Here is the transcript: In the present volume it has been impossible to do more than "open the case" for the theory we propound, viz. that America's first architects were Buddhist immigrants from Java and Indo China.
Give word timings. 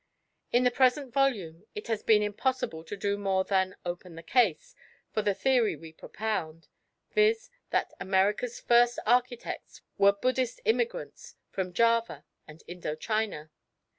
In 0.51 0.63
the 0.63 0.71
present 0.71 1.13
volume 1.13 1.67
it 1.75 1.85
has 1.85 2.01
been 2.01 2.23
impossible 2.23 2.83
to 2.85 2.97
do 2.97 3.19
more 3.19 3.43
than 3.43 3.75
"open 3.85 4.15
the 4.15 4.23
case" 4.23 4.73
for 5.13 5.21
the 5.21 5.35
theory 5.35 5.75
we 5.75 5.93
propound, 5.93 6.67
viz. 7.11 7.51
that 7.69 7.93
America's 7.99 8.59
first 8.59 8.97
architects 9.05 9.83
were 9.99 10.11
Buddhist 10.11 10.59
immigrants 10.65 11.35
from 11.51 11.71
Java 11.71 12.25
and 12.47 12.63
Indo 12.65 12.95
China. 12.95 13.51